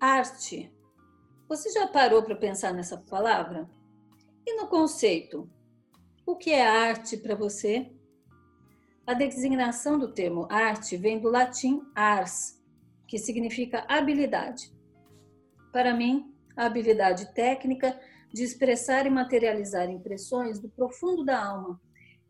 [0.00, 0.72] Arte.
[1.46, 3.68] Você já parou para pensar nessa palavra?
[4.46, 5.46] E no conceito?
[6.24, 7.92] O que é arte para você?
[9.06, 12.58] A designação do termo arte vem do latim ars,
[13.06, 14.72] que significa habilidade.
[15.70, 18.00] Para mim, a habilidade técnica
[18.32, 21.78] de expressar e materializar impressões do profundo da alma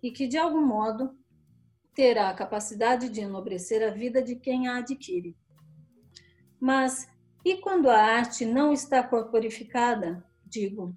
[0.03, 1.17] e que, de algum modo,
[1.95, 5.37] terá a capacidade de enobrecer a vida de quem a adquire.
[6.59, 7.10] Mas
[7.45, 10.25] e quando a arte não está corporificada?
[10.45, 10.95] Digo,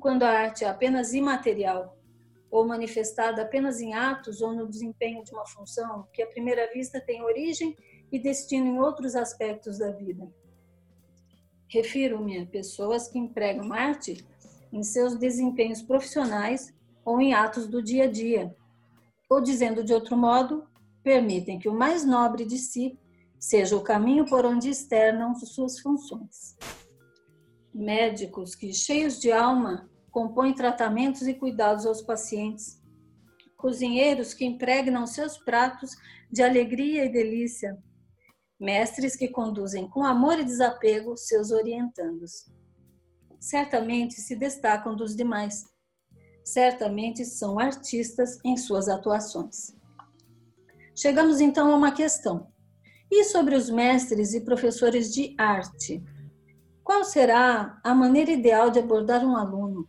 [0.00, 1.98] quando a arte é apenas imaterial,
[2.50, 7.00] ou manifestada apenas em atos ou no desempenho de uma função que à primeira vista
[7.00, 7.76] tem origem
[8.10, 10.26] e destino em outros aspectos da vida.
[11.68, 14.24] Refiro-me a pessoas que empregam arte
[14.72, 18.54] em seus desempenhos profissionais ou em atos do dia a dia,
[19.28, 20.66] ou dizendo de outro modo,
[21.02, 22.98] permitem que o mais nobre de si
[23.38, 26.56] seja o caminho por onde externam suas funções.
[27.72, 32.82] Médicos que, cheios de alma, compõem tratamentos e cuidados aos pacientes.
[33.56, 35.90] Cozinheiros que impregnam seus pratos
[36.30, 37.78] de alegria e delícia.
[38.58, 42.50] Mestres que conduzem com amor e desapego seus orientandos.
[43.38, 45.64] Certamente se destacam dos demais.
[46.44, 49.76] Certamente são artistas em suas atuações.
[50.96, 52.50] Chegamos então a uma questão.
[53.10, 56.02] E sobre os mestres e professores de arte?
[56.84, 59.88] Qual será a maneira ideal de abordar um aluno?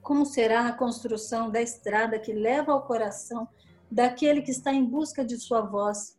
[0.00, 3.48] Como será a construção da estrada que leva ao coração
[3.90, 6.16] daquele que está em busca de sua voz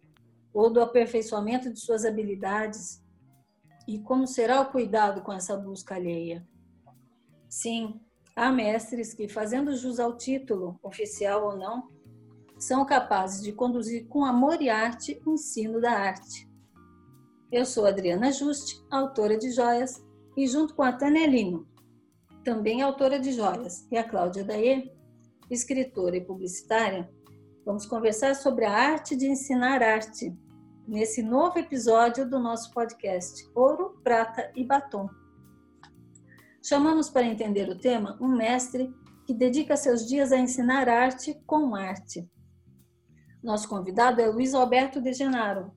[0.53, 3.01] ou do aperfeiçoamento de suas habilidades?
[3.87, 6.45] E como será o cuidado com essa busca alheia?
[7.47, 7.99] Sim,
[8.35, 11.89] há mestres que, fazendo jus ao título, oficial ou não,
[12.59, 16.47] são capazes de conduzir com amor e arte o ensino da arte.
[17.49, 20.05] Eu sou Adriana Juste, autora de joias,
[20.37, 21.67] e junto com a Tânia Lino,
[22.43, 24.91] também autora de joias, e a Cláudia Daê,
[25.49, 27.09] escritora e publicitária,
[27.65, 30.35] vamos conversar sobre a arte de ensinar arte,
[30.87, 35.09] nesse novo episódio do nosso podcast Ouro, Prata e Batom.
[36.61, 38.93] Chamamos para entender o tema um mestre
[39.25, 42.29] que dedica seus dias a ensinar arte com arte.
[43.41, 45.71] Nosso convidado é Luiz Alberto De Genaro,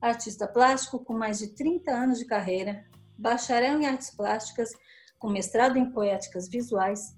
[0.00, 2.84] artista plástico com mais de 30 anos de carreira,
[3.16, 4.72] bacharel em artes plásticas
[5.16, 7.16] com mestrado em poéticas visuais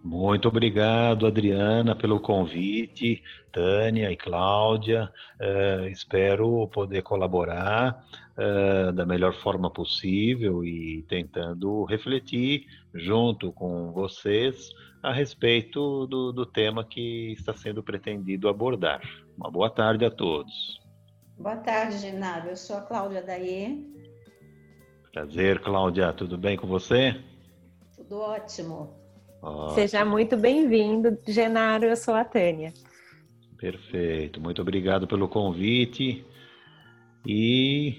[0.02, 5.08] Muito obrigado, Adriana, pelo convite, Tânia e Cláudia.
[5.40, 8.04] Uh, espero poder colaborar
[8.36, 14.70] uh, da melhor forma possível e tentando refletir junto com vocês
[15.02, 19.02] a respeito do, do tema que está sendo pretendido abordar.
[19.36, 20.80] Uma boa tarde a todos.
[21.36, 22.50] Boa tarde, Genaro.
[22.50, 23.78] Eu sou a Cláudia Daê.
[25.12, 26.12] Prazer, Cláudia.
[26.12, 27.20] Tudo bem com você?
[27.96, 28.94] Tudo ótimo.
[29.42, 29.74] ótimo.
[29.74, 31.86] Seja muito bem-vindo, Genaro.
[31.86, 32.72] Eu sou a Tânia.
[33.58, 34.40] Perfeito.
[34.40, 36.24] Muito obrigado pelo convite.
[37.26, 37.98] E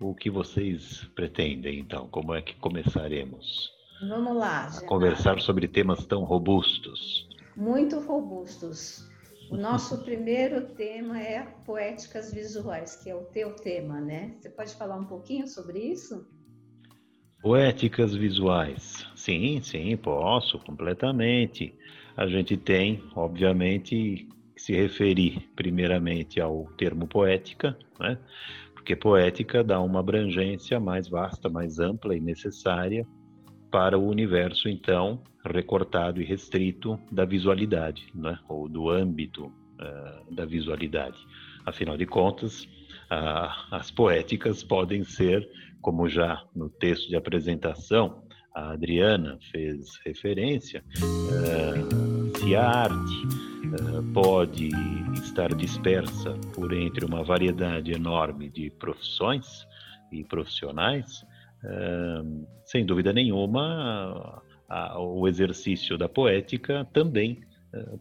[0.00, 2.08] o que vocês pretendem, então?
[2.08, 3.70] Como é que começaremos?
[4.08, 4.66] Vamos lá.
[4.66, 7.28] A conversar sobre temas tão robustos.
[7.56, 9.08] Muito robustos.
[9.48, 14.34] O nosso primeiro tema é poéticas visuais, que é o teu tema, né?
[14.40, 16.26] Você pode falar um pouquinho sobre isso?
[17.40, 19.06] Poéticas visuais.
[19.14, 21.72] Sim, sim, posso, completamente.
[22.16, 28.18] A gente tem, obviamente, que se referir primeiramente ao termo poética, né?
[28.74, 33.06] Porque poética dá uma abrangência mais vasta, mais ampla e necessária
[33.72, 38.38] para o universo, então, recortado e restrito da visualidade, né?
[38.48, 41.18] ou do âmbito uh, da visualidade.
[41.66, 42.68] Afinal de contas,
[43.70, 45.48] as poéticas podem ser,
[45.80, 48.22] como já no texto de apresentação
[48.54, 54.68] a Adriana fez referência, uh, se a arte uh, pode
[55.14, 59.66] estar dispersa por entre uma variedade enorme de profissões
[60.10, 61.24] e profissionais,
[62.64, 64.42] sem dúvida nenhuma,
[64.98, 67.40] o exercício da poética também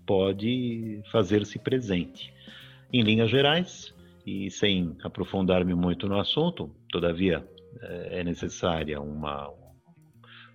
[0.05, 2.33] pode fazer-se presente.
[2.91, 3.93] Em linhas gerais,
[4.25, 7.47] e sem aprofundar-me muito no assunto, todavia
[7.81, 9.51] é necessária uma,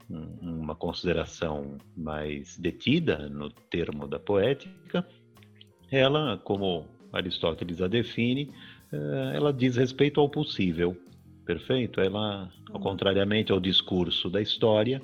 [0.08, 5.06] uma consideração mais detida no termo da poética,
[5.91, 8.53] ela, como Aristóteles a define,
[8.93, 10.97] eh, ela diz respeito ao possível,
[11.46, 12.00] perfeito?
[12.00, 15.00] Ela, ao contrariamente ao discurso da história,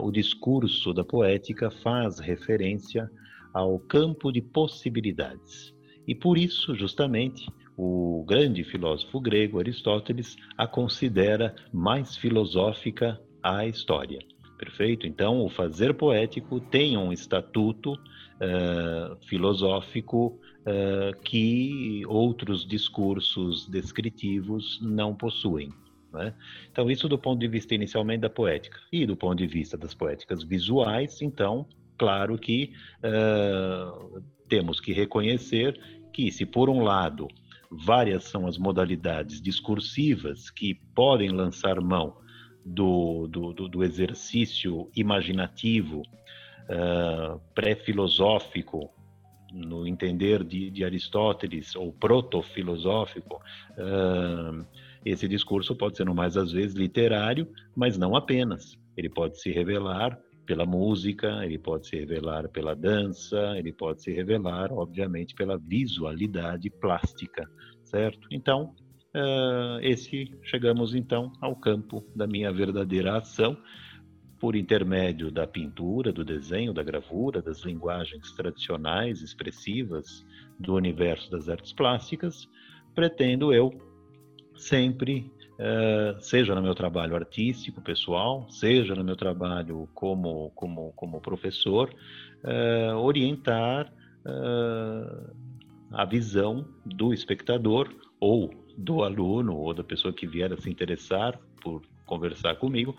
[0.00, 3.10] o discurso da poética faz referência
[3.52, 5.74] ao campo de possibilidades.
[6.06, 7.46] E por isso, justamente,
[7.76, 14.20] o grande filósofo grego Aristóteles a considera mais filosófica a história.
[14.56, 15.06] Perfeito?
[15.06, 17.94] Então, o fazer poético tem um estatuto
[18.40, 25.72] uh, filosófico uh, que outros discursos descritivos não possuem.
[26.12, 26.34] Né?
[26.70, 28.78] Então, isso do ponto de vista inicialmente da poética.
[28.92, 35.78] E do ponto de vista das poéticas visuais, então, claro que uh, temos que reconhecer
[36.12, 37.28] que, se por um lado
[37.70, 42.16] várias são as modalidades discursivas que podem lançar mão
[42.64, 46.02] do, do, do exercício imaginativo
[46.68, 48.90] uh, pré-filosófico,
[49.52, 53.40] no entender de, de Aristóteles, ou proto-filosófico,
[53.78, 54.64] uh,
[55.04, 58.78] esse discurso pode ser, no mais às vezes, literário, mas não apenas.
[58.96, 64.10] Ele pode se revelar pela música, ele pode se revelar pela dança, ele pode se
[64.12, 67.48] revelar, obviamente, pela visualidade plástica,
[67.84, 68.26] certo?
[68.30, 68.74] Então,
[69.14, 73.56] uh, esse chegamos então ao campo da minha verdadeira ação,
[74.38, 80.24] por intermédio da pintura, do desenho, da gravura, das linguagens tradicionais, expressivas
[80.58, 82.48] do universo das artes plásticas,
[82.94, 83.72] pretendo eu
[84.56, 91.20] sempre, uh, seja no meu trabalho artístico, pessoal, seja no meu trabalho como, como, como
[91.20, 91.92] professor,
[92.44, 93.92] uh, orientar
[94.26, 95.36] uh,
[95.92, 97.88] a visão do espectador
[98.20, 102.96] ou do aluno ou da pessoa que vier a se interessar por conversar comigo,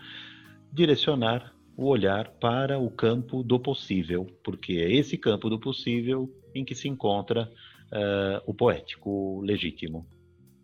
[0.72, 6.64] direcionar o olhar para o campo do possível, porque é esse campo do possível em
[6.64, 7.50] que se encontra
[7.92, 10.06] uh, o poético legítimo.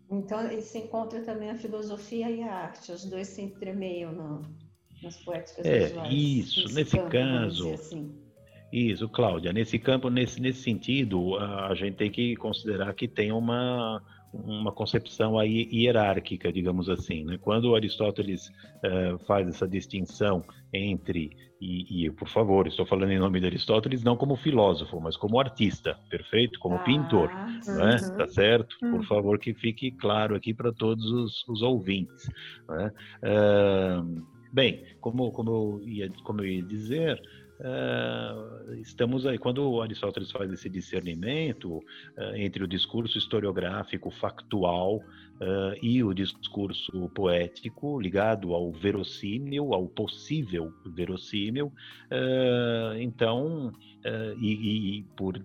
[0.09, 4.41] Então, se encontra também a filosofia e a arte, os dois se entremeiam no,
[5.01, 6.13] nas poéticas é, visuais.
[6.13, 7.73] Isso, nesse, nesse campo, caso.
[7.73, 8.15] Assim.
[8.71, 9.51] Isso, Cláudia.
[9.51, 14.01] Nesse campo, nesse, nesse sentido, a gente tem que considerar que tem uma
[14.33, 17.23] uma concepção aí hierárquica, digamos assim.
[17.23, 17.37] Né?
[17.41, 20.43] Quando Aristóteles uh, faz essa distinção
[20.73, 25.15] entre, e, e, por favor, estou falando em nome de Aristóteles não como filósofo, mas
[25.15, 26.59] como artista, perfeito?
[26.59, 27.97] Como ah, pintor, né?
[28.17, 28.77] tá certo?
[28.79, 29.03] Por hum.
[29.03, 32.29] favor, que fique claro aqui para todos os, os ouvintes.
[32.69, 32.91] Né?
[33.23, 37.21] Uh, bem, como, como, eu ia, como eu ia dizer,
[37.59, 45.75] Uh, estamos aí, quando Aristóteles faz esse discernimento uh, entre o discurso historiográfico factual uh,
[45.81, 51.71] e o discurso poético ligado ao verossímil, ao possível verossímil,
[52.99, 53.71] então,
[54.39, 55.41] e, e por,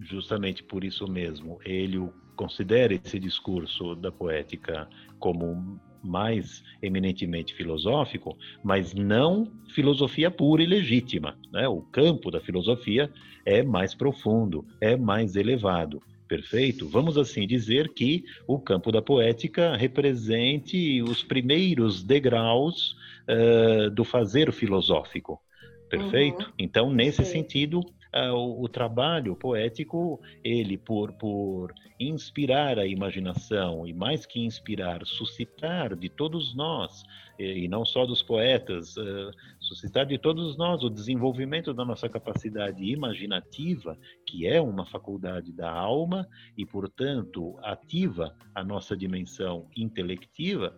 [0.00, 1.98] justamente por isso mesmo, ele
[2.36, 4.88] considera esse discurso da poética
[5.18, 11.36] como mais eminentemente filosófico, mas não filosofia pura e legítima.
[11.52, 11.68] Né?
[11.68, 13.10] O campo da filosofia
[13.44, 16.00] é mais profundo, é mais elevado.
[16.28, 16.86] Perfeito?
[16.88, 22.94] Vamos assim dizer que o campo da poética represente os primeiros degraus
[23.26, 25.40] uh, do fazer filosófico.
[25.88, 26.44] Perfeito?
[26.44, 26.52] Uhum.
[26.58, 27.32] Então, nesse Sim.
[27.32, 27.80] sentido,
[28.14, 35.04] uh, o, o, trabalho poético, ele por, por inspirar a imaginação e mais que inspirar,
[35.04, 37.02] suscitar de todos nós
[37.38, 42.08] e, e não só dos poetas, uh, suscitar de todos nós o desenvolvimento da nossa
[42.08, 50.74] capacidade imaginativa, que é uma faculdade da alma e, portanto, ativa a nossa dimensão intelectiva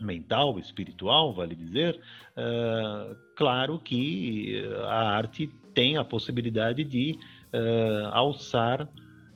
[0.00, 2.00] mental, espiritual, vale dizer,
[2.36, 7.18] uh, claro que a arte tem a possibilidade de
[7.52, 8.88] uh, alçar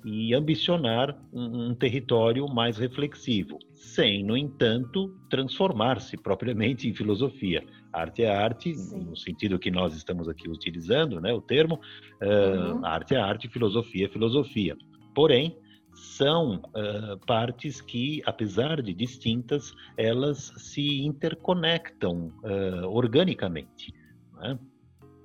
[0.04, 7.64] e ambicionar um, um, território mais reflexivo, sem, no entanto, transformar-se propriamente em filosofia.
[7.92, 9.00] Arte é arte, Sim.
[9.00, 11.80] no sentido que nós estamos aqui utilizando, né, o termo,
[12.22, 12.86] uh, uhum.
[12.86, 14.76] arte é arte, filosofia é filosofia.
[15.14, 15.56] Porém,
[15.94, 23.92] são uh, partes que, apesar de distintas, elas se interconectam uh, organicamente.
[24.36, 24.58] Né?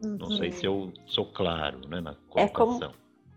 [0.04, 0.18] Uhum.
[0.18, 2.44] Não sei se eu sou claro né, na colocação.
[2.44, 2.94] É como,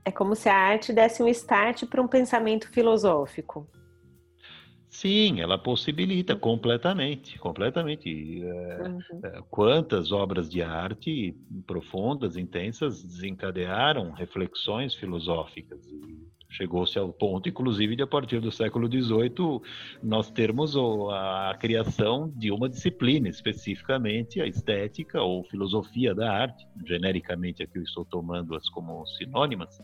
[0.07, 3.69] é como se a arte desse um start para um pensamento filosófico.
[4.89, 6.41] Sim, ela possibilita uhum.
[6.41, 8.43] completamente, completamente.
[8.43, 9.21] É, uhum.
[9.23, 16.16] É, quantas obras de arte profundas, intensas, desencadearam reflexões filosóficas e
[16.49, 19.61] Chegou-se ao ponto, inclusive, de a partir do século XVIII
[20.03, 26.67] nós termos a criação de uma disciplina, especificamente a estética ou filosofia da arte.
[26.87, 29.81] Genericamente, aqui eu estou tomando-as como sinônimas,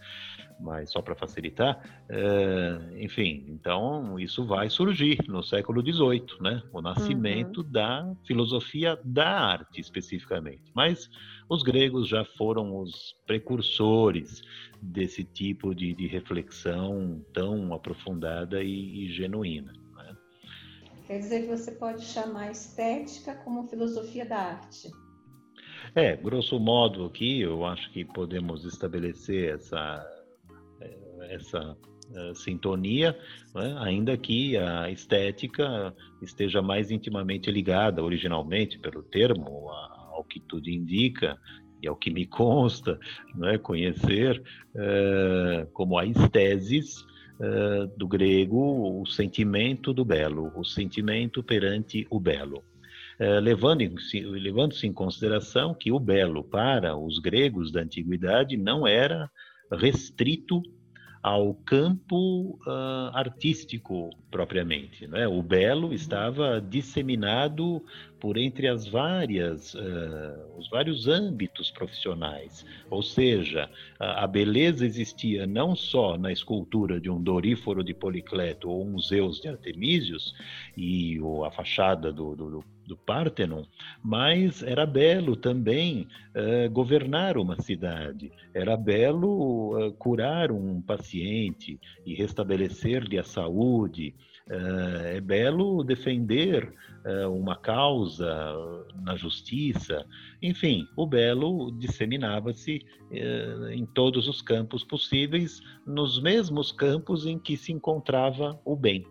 [0.62, 2.04] mas só para facilitar.
[2.08, 6.62] É, enfim, então isso vai surgir no século XVIII, né?
[6.72, 7.70] O nascimento uhum.
[7.70, 10.70] da filosofia da arte, especificamente.
[10.74, 11.10] Mas
[11.48, 14.42] os gregos já foram os precursores
[14.80, 19.72] desse tipo de, de reflexão tão aprofundada e, e genuína.
[19.96, 20.16] Né?
[21.06, 24.90] Quer dizer que você pode chamar estética como filosofia da arte.
[25.94, 30.21] É, grosso modo aqui, eu acho que podemos estabelecer essa,
[31.32, 31.76] essa
[32.10, 33.16] uh, sintonia,
[33.54, 33.76] né?
[33.78, 39.68] ainda que a estética esteja mais intimamente ligada, originalmente, pelo termo,
[40.10, 41.38] ao que tudo indica,
[41.82, 42.98] e ao que me consta,
[43.44, 44.40] é conhecer,
[44.74, 52.20] uh, como a estesis uh, do grego, o sentimento do belo, o sentimento perante o
[52.20, 52.62] belo.
[53.40, 59.30] Levando-se levando em consideração que o belo, para os gregos da antiguidade, não era
[59.70, 60.60] restrito
[61.22, 65.06] ao campo uh, artístico propriamente.
[65.06, 65.28] Né?
[65.28, 67.84] O belo estava disseminado
[68.22, 72.64] por entre as várias, uh, os vários âmbitos profissionais.
[72.88, 78.70] Ou seja, a, a, beleza existia não só na escultura de um Doríforo de Policleto
[78.70, 80.36] ou um Zeus de Artemísios
[80.76, 83.64] e ou a fachada do, do, do Partenon,
[84.00, 91.76] mas era belo também uh, governar uma cidade, era belo uh, curar um paciente
[92.06, 94.14] e restabelecer-lhe a saúde,
[94.48, 96.72] é belo defender
[97.30, 98.54] uma causa
[99.02, 100.06] na justiça,
[100.40, 102.80] enfim, o belo disseminava-se
[103.72, 109.06] em todos os campos possíveis, nos mesmos campos em que se encontrava o bem.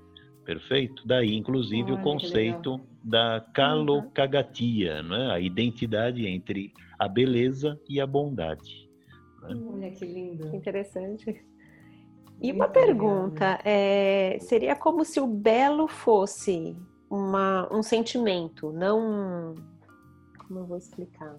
[0.46, 1.06] Perfeito?
[1.06, 5.32] Daí, inclusive, Olha, o conceito da calocagatia, né?
[5.32, 8.90] a identidade entre a beleza e a bondade.
[9.44, 9.56] Né?
[9.72, 10.50] Olha que lindo.
[10.50, 11.46] Que interessante.
[12.41, 16.75] E uma pergunta, é, seria como se o belo fosse
[17.07, 19.53] uma, um sentimento, não.
[20.39, 21.38] Como eu vou explicar?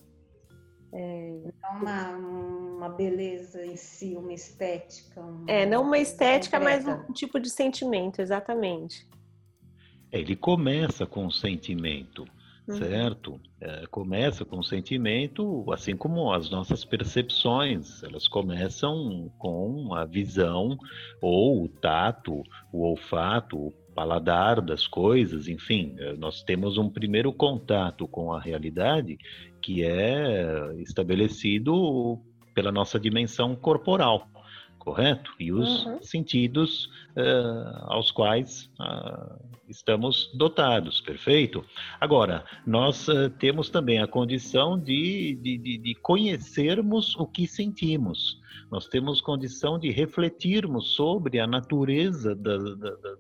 [0.95, 1.41] É,
[1.73, 5.21] uma, uma beleza em si, uma estética.
[5.21, 6.87] Uma é, não uma estética, concreta.
[6.87, 9.09] mas um tipo de sentimento, exatamente.
[10.13, 12.27] Ele começa com sentimento,
[12.67, 12.77] uhum.
[12.77, 13.41] certo?
[13.61, 20.77] É, começa com sentimento, assim como as nossas percepções, elas começam com a visão,
[21.21, 22.43] ou o tato,
[22.73, 28.41] o olfato, o paladar das coisas, enfim, é, nós temos um primeiro contato com a
[28.41, 29.19] realidade
[29.61, 32.19] que é estabelecido
[32.55, 34.29] pela nossa dimensão corporal,
[34.83, 35.31] correto?
[35.39, 36.03] E os uhum.
[36.03, 36.87] sentidos
[37.17, 41.65] uh, aos quais uh, estamos dotados, perfeito?
[42.01, 48.41] Agora, nós uh, temos também a condição de, de, de, conhecermos o que sentimos.
[48.73, 53.15] Nós temos condição de refletirmos sobre a natureza da, da, da,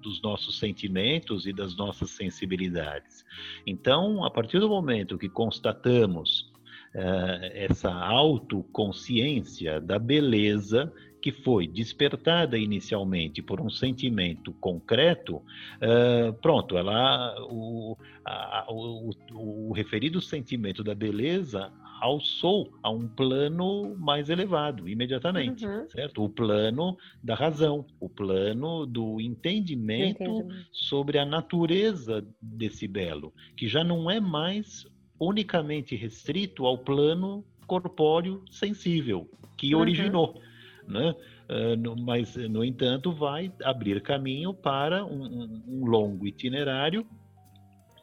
[0.00, 3.24] dos nossos sentimentos e das nossas sensibilidades.
[3.66, 6.49] Então, a partir do momento que constatamos
[6.92, 17.36] essa autoconsciência da beleza que foi despertada inicialmente por um sentimento concreto, uh, pronto, ela,
[17.48, 21.70] o, a, o, o, referido sentimento da beleza
[22.00, 25.86] alçou a um plano mais elevado, imediatamente, uhum.
[25.90, 26.24] certo?
[26.24, 30.66] O plano da razão, o plano do entendimento Entendi.
[30.72, 34.86] sobre a natureza desse belo, que já não é mais
[35.20, 39.80] unicamente restrito ao plano corpóreo sensível que uhum.
[39.82, 40.40] originou.
[40.88, 41.14] Né?
[41.48, 47.06] Uh, mas, no entanto, vai abrir caminho para um, um longo itinerário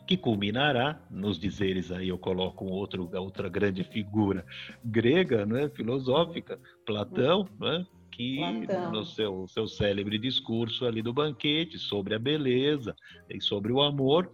[0.07, 4.45] que culminará, nos dizeres aí eu coloco outro, outra grande figura
[4.83, 8.91] grega, né, filosófica, Platão, né, que Platão.
[8.93, 12.95] no seu, seu célebre discurso ali do banquete sobre a beleza
[13.29, 14.31] e sobre o amor,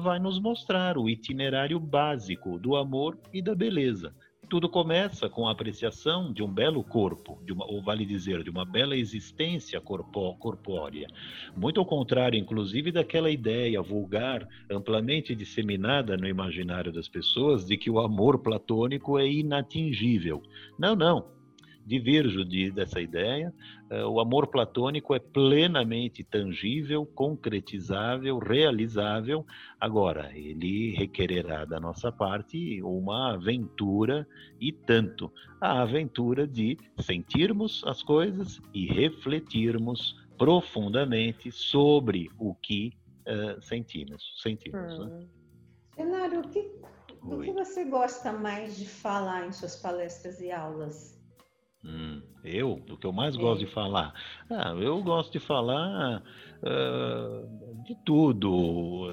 [0.00, 4.14] vai nos mostrar o itinerário básico do amor e da beleza.
[4.48, 8.64] tudo começa com a apreciação de um belo corpo, uma, ou vale dizer, de uma
[8.64, 11.06] bela existência corpó, corpórea.
[11.54, 17.90] Muito ao contrário, inclusive, daquela ideia vulgar, amplamente disseminada no imaginário das pessoas, de que
[17.90, 20.42] o amor platônico é inatingível.
[20.78, 21.37] Não, não
[21.88, 23.52] divirjo de, dessa ideia.
[23.90, 29.46] Uh, o amor platônico é plenamente tangível, concretizável, realizável.
[29.80, 34.28] Agora, ele requererá da nossa parte uma aventura
[34.60, 42.92] e tanto a aventura de sentirmos as coisas e refletirmos profundamente sobre o que
[43.26, 44.38] uh, sentimos.
[44.42, 45.26] sentimos né?
[45.98, 46.04] hum.
[46.04, 46.38] né?
[46.38, 46.70] o que,
[47.22, 51.17] o que você gosta mais de falar em suas palestras e aulas?
[51.84, 54.12] Hum, eu, o que eu mais gosto de falar?
[54.50, 56.22] Ah, eu gosto de falar
[56.62, 59.12] uh, de tudo.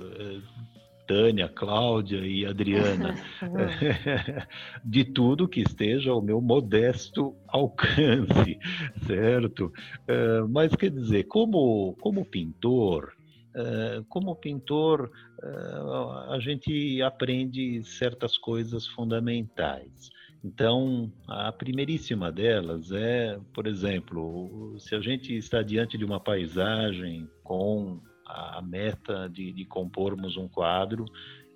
[1.08, 3.16] Tânia, Cláudia e Adriana,
[4.84, 8.60] de tudo que esteja ao meu modesto alcance,
[9.06, 9.72] certo?
[10.10, 13.14] Uh, mas quer dizer, como, como pintor,
[13.56, 15.12] uh, como pintor,
[15.44, 20.10] uh, a gente aprende certas coisas fundamentais.
[20.46, 27.28] Então, a primeiríssima delas é, por exemplo, se a gente está diante de uma paisagem
[27.44, 31.04] com a meta de, de compormos um quadro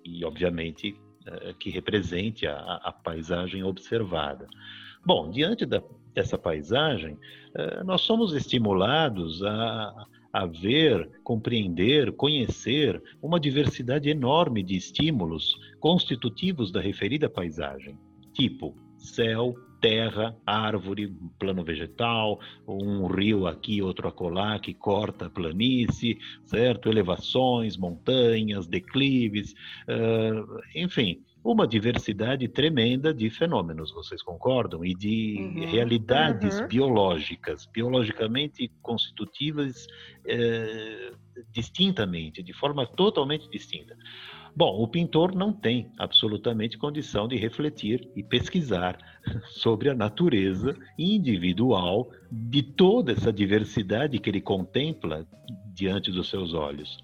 [0.04, 4.48] e, obviamente, é, que represente a, a, paisagem observada.
[5.06, 5.80] Bom, diante da,
[6.12, 7.16] dessa paisagem,
[7.54, 16.72] é, nós somos estimulados a, a ver, compreender, conhecer uma diversidade enorme de estímulos constitutivos
[16.72, 17.96] da referida paisagem
[18.40, 26.18] tipo céu, terra, árvore, plano vegetal, um rio aqui, outro acolá que corta a planície,
[26.44, 26.88] certo?
[26.88, 29.54] Elevações, montanhas, declives,
[29.88, 34.84] uh, enfim, uma diversidade tremenda de fenômenos, vocês concordam?
[34.84, 35.70] E de uhum.
[35.70, 36.68] realidades uhum.
[36.68, 39.86] biológicas, biologicamente constitutivas
[40.26, 41.16] uh,
[41.50, 43.96] distintamente, de forma totalmente distinta.
[44.54, 48.98] Bom, o pintor não tem absolutamente condição de refletir e pesquisar
[49.50, 55.26] sobre a natureza individual de toda essa diversidade que ele contempla
[55.74, 56.98] diante dos seus olhos.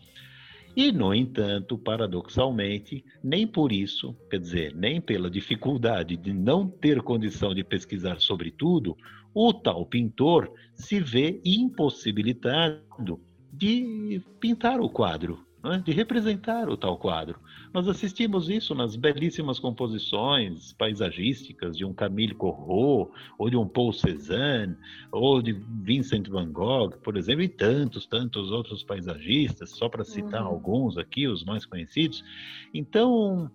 [0.76, 7.00] E, no entanto, paradoxalmente, nem por isso, quer dizer, nem pela dificuldade de não ter
[7.00, 8.94] condição de pesquisar sobre tudo,
[9.32, 13.18] o tal pintor se vê impossibilitado
[13.50, 15.45] de pintar o quadro?
[15.84, 17.38] De representar o tal quadro.
[17.72, 23.92] Nós assistimos isso nas belíssimas composições paisagísticas de um Camille Corot, ou de um Paul
[23.92, 24.76] Cézanne,
[25.10, 30.42] ou de Vincent van Gogh, por exemplo, e tantos, tantos outros paisagistas, só para citar
[30.42, 30.48] uhum.
[30.48, 32.24] alguns aqui, os mais conhecidos.
[32.72, 33.50] Então,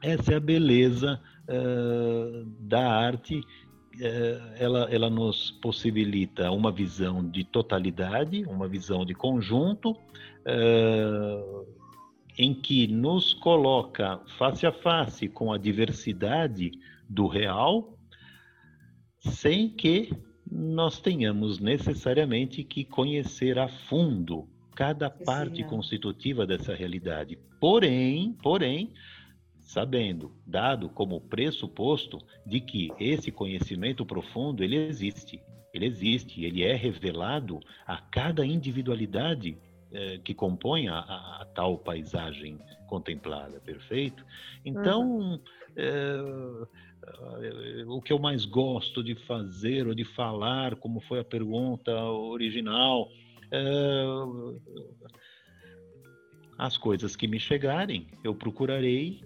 [0.00, 3.40] essa é a beleza uh, da arte
[4.58, 11.66] ela, ela nos possibilita uma visão de totalidade, uma visão de conjunto, uh,
[12.38, 16.72] em que nos coloca face a face com a diversidade
[17.08, 17.96] do real,
[19.20, 20.10] sem que
[20.50, 27.38] nós tenhamos necessariamente que conhecer a fundo cada parte constitutiva dessa realidade.
[27.60, 28.92] Porém, porém,
[29.62, 35.40] sabendo, dado como pressuposto de que esse conhecimento profundo ele existe,
[35.72, 39.56] ele existe, ele é revelado a cada individualidade
[39.92, 44.24] eh, que compõe a, a, a, tal paisagem contemplada, perfeito?
[44.64, 45.40] Então, uhum.
[45.76, 46.66] eh,
[47.86, 53.08] o que eu mais gosto de fazer ou de falar, como foi a pergunta original,
[53.50, 54.04] eh,
[56.58, 59.22] as coisas que me chegarem, eu procurarei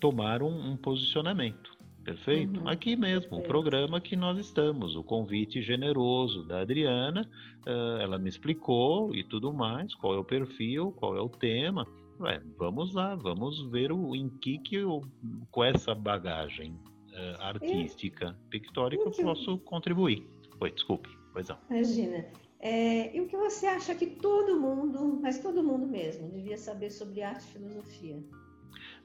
[0.00, 1.78] tomar um, um posicionamento.
[2.08, 2.60] Perfeito?
[2.60, 2.68] Uhum.
[2.68, 3.44] Aqui mesmo, Perfeito.
[3.44, 7.28] o programa que nós estamos, o convite generoso da Adriana,
[7.66, 11.86] uh, ela me explicou e tudo mais, qual é o perfil, qual é o tema.
[12.18, 15.02] Ué, vamos lá, vamos ver o, em que, que eu,
[15.50, 20.26] com essa bagagem uh, artística, e, pictórica, eu posso contribuir.
[20.60, 21.58] Oi, desculpe, pois não.
[21.68, 22.24] Imagina.
[22.60, 26.90] É, e o que você acha que todo mundo, mas todo mundo mesmo, devia saber
[26.90, 28.18] sobre arte e filosofia?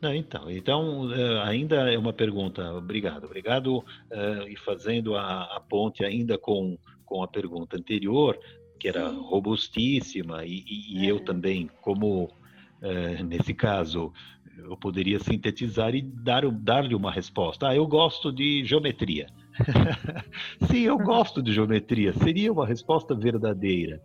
[0.03, 5.61] Não, então, então eh, ainda é uma pergunta, obrigado, obrigado, uh, e fazendo a, a,
[5.61, 8.37] ponte ainda com, com a pergunta anterior,
[8.77, 9.15] que era Sim.
[9.21, 11.09] robustíssima, e, e, é.
[11.09, 14.11] eu também, como uh, nesse caso,
[14.57, 17.69] eu poderia sintetizar e dar, dar-lhe uma resposta.
[17.69, 19.27] Ah, eu gosto de geometria.
[20.69, 24.01] Sim, eu gosto de geometria, seria uma resposta verdadeira,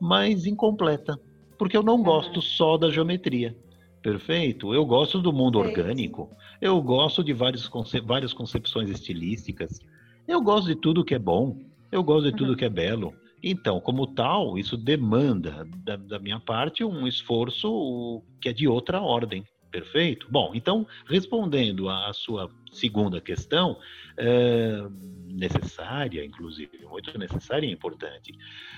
[0.00, 1.14] mas incompleta,
[1.58, 3.54] porque eu não gosto só da geometria.
[4.02, 4.74] Perfeito.
[4.74, 6.30] Eu gosto do mundo orgânico.
[6.60, 9.80] Eu gosto de vários conce várias concepções estilísticas.
[10.26, 11.56] Eu gosto de tudo que é bom.
[11.90, 12.56] Eu gosto de tudo uhum.
[12.56, 13.14] que é belo.
[13.42, 19.00] Então, como tal, isso demanda da, da, minha parte um esforço que é de outra
[19.00, 19.44] ordem.
[19.72, 20.26] Perfeito?
[20.30, 23.78] Bom, então, respondendo à sua segunda questão,
[24.18, 24.86] é,
[25.26, 28.36] necessária, inclusive, muito necessária e importante.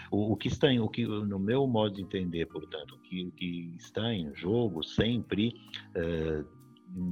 [0.09, 3.25] O, o, que está em, o que, no meu modo de entender, portanto, o que,
[3.25, 5.61] o que está em jogo sempre,
[5.97, 6.45] é,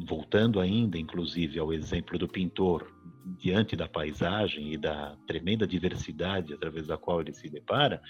[0.07, 2.88] voltando ainda, inclusive, ao exemplo do pintor,
[3.37, 8.01] diante da paisagem e da tremenda diversidade através da qual ele se depara,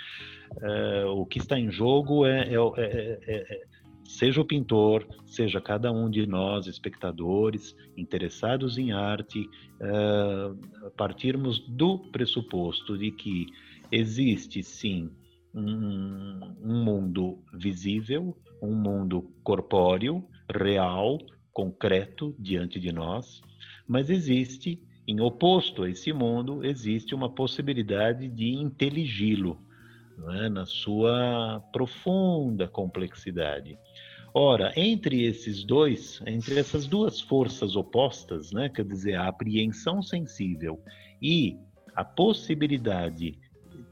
[0.61, 3.72] é, o que está em jogo é, é, é, é
[4.05, 9.49] seja o pintor, seja cada um de nós, espectadores, interessados em arte,
[9.81, 13.47] uh, partirmos do pressuposto de que
[13.91, 15.11] existe sim
[15.55, 21.19] um, um mundo visível, um mundo corpóreo, real,
[21.53, 23.41] concreto diante de nós,
[23.87, 29.59] mas existe, em oposto a esse mundo, existe uma possibilidade de intelig-lo
[30.31, 30.49] é?
[30.49, 33.79] na sua profunda complexidade.
[34.35, 40.81] Ora, entre esses dois, entre essas duas forças opostas, né, quer dizer, a apreensão sensível
[41.21, 41.59] e
[41.95, 43.39] a possibilidade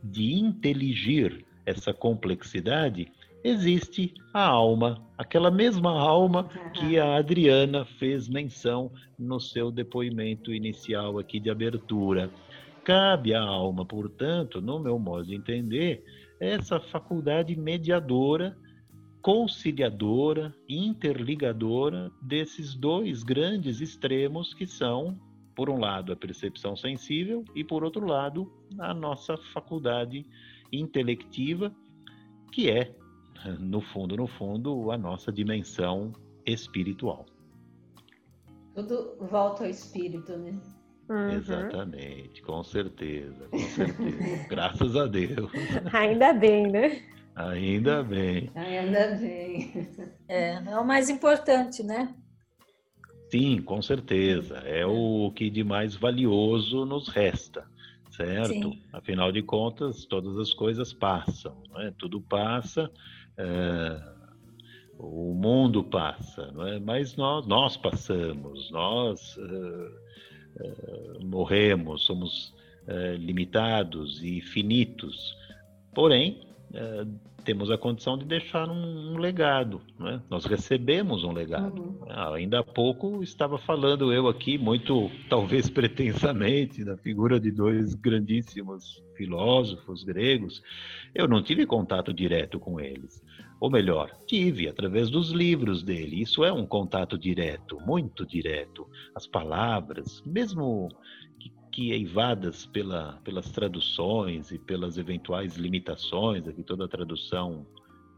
[0.03, 3.13] de inteligir essa complexidade,
[3.45, 11.19] existe a alma, aquela mesma alma que a Adriana fez menção no seu depoimento inicial
[11.19, 12.31] aqui de abertura.
[12.83, 16.03] Cabe à alma, portanto, no meu modo de entender,
[16.41, 18.57] essa faculdade mediadora
[19.21, 25.21] conciliadora, interligadora desses dois grandes extremos que são,
[25.55, 30.27] por um lado, a percepção sensível e, por outro lado, a nossa faculdade
[30.73, 31.75] intelectiva,
[32.51, 32.95] que é,
[33.59, 36.13] no fundo, no fundo, a nossa dimensão
[36.47, 37.27] espiritual.
[38.75, 40.59] Tudo volta ao espírito, né?
[41.11, 41.33] Uhum.
[41.33, 44.47] Exatamente, com certeza, com certeza.
[44.49, 45.51] Graças a Deus.
[45.93, 47.03] Ainda bem, né?
[47.35, 48.49] Ainda bem.
[48.55, 49.89] Ainda bem.
[50.29, 52.15] É, é o mais importante, né?
[53.29, 54.59] Sim, com certeza.
[54.59, 57.67] É o que de mais valioso nos resta,
[58.13, 58.71] certo?
[58.71, 58.83] Sim.
[58.93, 61.93] Afinal de contas, todas as coisas passam, né?
[61.99, 62.89] tudo passa,
[63.37, 64.01] é,
[64.97, 66.79] o mundo passa, não é?
[66.79, 70.11] mas nós, nós passamos, nós é, é,
[71.23, 72.55] morremos, somos
[72.87, 75.37] é, limitados e finitos.
[75.95, 76.41] Porém,
[76.73, 77.05] é,
[77.45, 79.81] temos a condição de deixar um, um legado.
[79.99, 80.21] Né?
[80.29, 81.83] Nós recebemos um legado.
[81.83, 81.99] Uhum.
[82.09, 87.95] Ah, ainda há pouco estava falando eu aqui, muito talvez pretensamente, da figura de dois
[87.95, 90.63] grandíssimos filósofos gregos.
[91.15, 93.23] Eu não tive contato direto com eles.
[93.61, 96.23] Ou melhor, tive através dos livros dele.
[96.23, 98.89] Isso é um contato direto, muito direto.
[99.15, 100.89] As palavras, mesmo
[101.71, 107.67] que eivadas pela, pelas traduções e pelas eventuais limitações a que toda tradução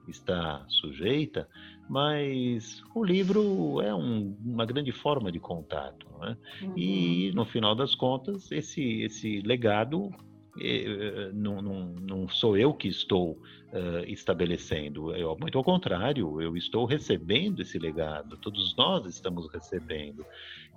[0.09, 1.49] está sujeita,
[1.89, 6.07] mas o livro é um, uma grande forma de contato.
[6.19, 6.37] Né?
[6.63, 6.73] Uhum.
[6.77, 10.11] E, no final das contas, esse, esse legado
[11.33, 13.33] não, não, não, sou eu que estou
[13.73, 20.25] uh, estabelecendo, eu, muito ao contrário, eu estou recebendo esse legado, todos nós estamos recebendo.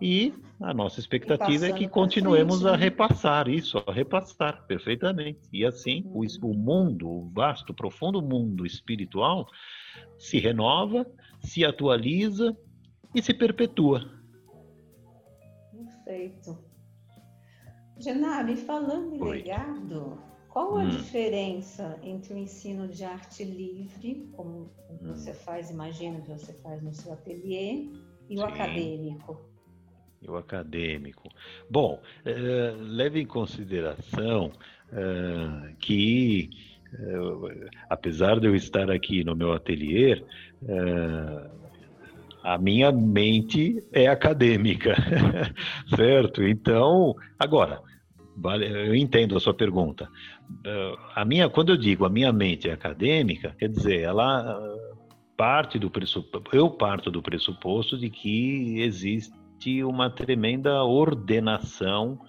[0.01, 2.83] E a nossa expectativa é que continuemos frente, a né?
[2.83, 5.39] repassar isso, a repassar perfeitamente.
[5.51, 6.51] E assim, o, uhum.
[6.51, 9.47] o mundo, o vasto, profundo mundo espiritual
[10.17, 11.05] se renova,
[11.39, 12.55] se atualiza
[13.13, 14.09] e se perpetua.
[15.71, 16.64] Perfeito.
[18.05, 19.37] Genabe, falando em Oi.
[19.37, 20.89] legado, qual a hum.
[20.89, 25.07] diferença entre o ensino de arte livre, como hum.
[25.07, 27.89] você faz, imagino que você faz no seu ateliê,
[28.29, 28.43] e o Sim.
[28.43, 29.49] acadêmico?
[30.21, 31.29] E o acadêmico.
[31.67, 34.51] Bom, uh, leve em consideração
[34.91, 36.51] uh, que,
[36.93, 40.23] uh, apesar de eu estar aqui no meu ateliê,
[42.43, 44.95] a minha mente é acadêmica,
[45.95, 46.43] certo?
[46.43, 47.81] Então, agora,
[48.61, 50.09] eu entendo a sua pergunta.
[51.15, 54.59] A minha, quando eu digo a minha mente é acadêmica, quer dizer, ela
[55.37, 62.19] parte do pressuposto, eu parto do pressuposto de que existe uma tremenda ordenação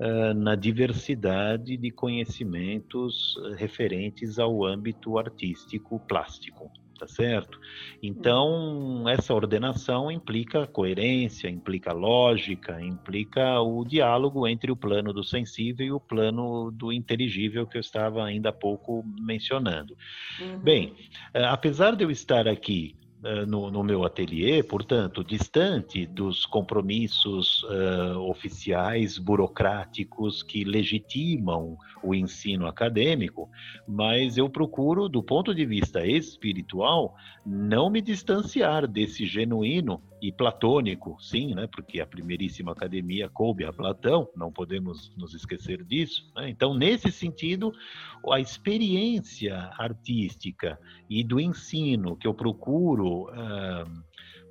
[0.00, 7.58] uh, na diversidade de conhecimentos referentes ao âmbito artístico plástico tá certo?
[8.02, 15.86] Então, essa ordenação implica coerência, implica lógica, implica o diálogo entre o plano do sensível
[15.86, 19.96] e o plano do inteligível que eu estava ainda há pouco mencionando.
[20.40, 20.58] Uhum.
[20.58, 20.94] Bem,
[21.32, 22.96] eh, apesar de eu estar aqui
[23.46, 32.66] no, no, meu ateliê, portanto, distante dos compromissos uh, oficiais, burocráticos que legitimam o ensino
[32.66, 33.50] acadêmico,
[33.86, 41.16] mas eu procuro, do ponto de vista espiritual, não me distanciar desse genuíno e platônico,
[41.20, 41.66] sim, né?
[41.66, 46.30] Porque a primeiríssima academia coube a Platão, não podemos nos esquecer disso.
[46.34, 46.48] Né?
[46.48, 47.72] Então, nesse sentido,
[48.30, 50.78] a experiência artística
[51.08, 53.88] e do ensino que eu procuro uh,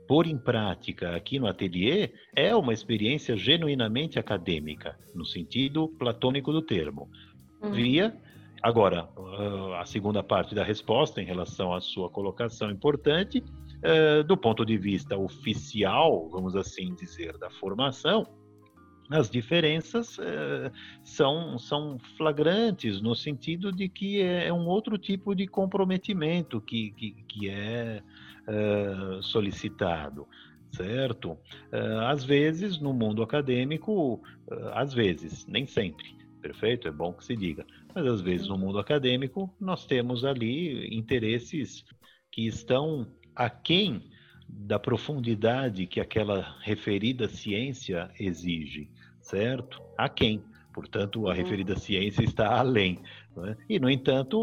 [0.07, 6.61] pôr em prática aqui no ateliê é uma experiência genuinamente acadêmica, no sentido platônico do
[6.61, 7.09] termo.
[7.61, 7.71] Uhum.
[7.71, 8.17] Via
[8.61, 9.07] Agora,
[9.79, 13.43] a segunda parte da resposta em relação à sua colocação importante,
[14.27, 18.25] do ponto de vista oficial, vamos assim dizer, da formação,
[19.09, 20.17] as diferenças
[21.03, 26.91] são, são flagrantes no sentido de que é, é um outro tipo de comprometimento que,
[26.91, 28.01] que, que é
[29.21, 30.27] solicitado
[30.71, 31.37] certo?
[32.07, 34.21] Às vezes, no mundo acadêmico,
[34.73, 36.05] às vezes, nem sempre,
[36.41, 36.87] perfeito?
[36.87, 37.65] É bom que se diga.
[37.97, 41.83] Mas às vezes no mundo acadêmico nós temos ali interesses
[42.31, 44.03] que estão aquém
[44.47, 48.87] da profundidade que aquela referida ciência exige,
[49.19, 49.81] certo?
[49.97, 50.43] Aquém.
[50.71, 51.35] Portanto, a uhum.
[51.35, 52.99] referida ciência está além.
[53.35, 53.57] Né?
[53.67, 54.39] E, no entanto,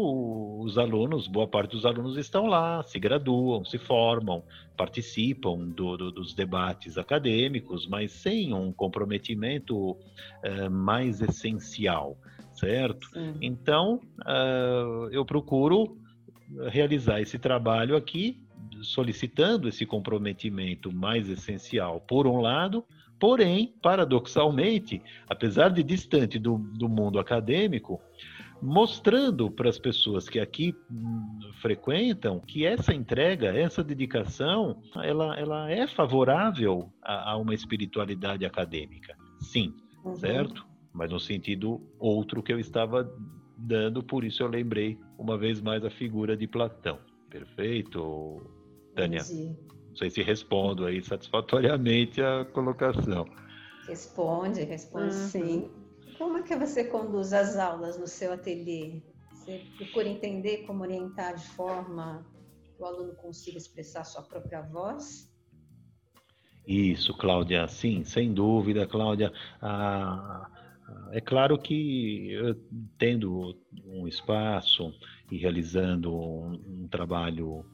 [0.59, 4.43] os alunos, boa parte dos alunos estão lá, se graduam, se formam,
[4.75, 9.97] participam do, do, dos debates acadêmicos, mas sem um comprometimento
[10.43, 12.17] é, mais essencial,
[12.55, 13.07] certo?
[13.09, 13.35] Sim.
[13.41, 15.97] Então, uh, eu procuro
[16.69, 18.39] realizar esse trabalho aqui,
[18.81, 22.85] solicitando esse comprometimento mais essencial, por um lado,
[23.19, 28.01] Porém, paradoxalmente, apesar de distante do, do mundo acadêmico,
[28.61, 35.71] mostrando para as pessoas que aqui hum, frequentam que essa entrega, essa dedicação, ela, ela
[35.71, 39.15] é favorável a, a uma espiritualidade acadêmica.
[39.39, 40.15] Sim, uhum.
[40.15, 40.65] certo?
[40.95, 43.13] Mas no sentido outro que eu estava
[43.57, 46.99] dando, por isso eu lembrei uma vez mais a figura de Platão.
[47.29, 48.41] Perfeito,
[48.95, 49.19] Tânia?
[49.19, 49.57] Entendi.
[49.89, 53.25] Não sei se respondo aí satisfatoriamente a colocação.
[53.85, 55.11] Responde, responde uhum.
[55.11, 55.71] sim.
[56.17, 59.01] Como é que você conduz as aulas no seu ateliê?
[59.33, 62.25] Você procura entender como orientar de forma
[62.75, 65.29] que o aluno consiga expressar sua própria voz?
[66.67, 69.31] Isso, Cláudia, sim, sem dúvida, Cláudia.
[69.61, 70.49] Ah,
[71.11, 72.37] é claro que
[72.97, 74.93] tendo um espaço
[75.31, 77.65] e realizando um, um trabalho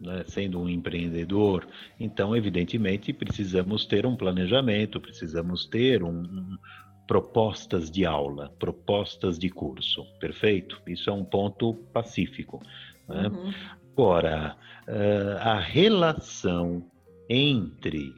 [0.00, 1.66] né, sendo um empreendedor,
[1.98, 6.58] então, evidentemente, precisamos ter um planejamento, precisamos ter um, um,
[7.06, 10.80] propostas de aula, propostas de curso, perfeito?
[10.86, 12.60] Isso é um ponto pacífico.
[13.08, 13.28] Né?
[13.28, 13.52] Uhum.
[13.92, 14.56] Agora,
[14.88, 16.84] uh, a relação
[17.28, 18.12] entre